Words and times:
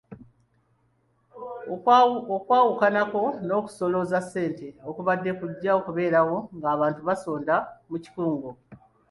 Okwawukanako 2.37 3.21
n’okusolooza 3.45 4.19
ssente 4.25 4.67
okubadde 4.89 5.31
kujja 5.39 5.71
kubeerawo 5.85 6.37
ng’abantu 6.57 7.01
basonda 7.09 7.55
mu 7.89 7.97
kikungo. 8.03 8.49